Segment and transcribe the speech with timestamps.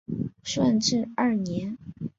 [0.41, 1.77] 顺治二年。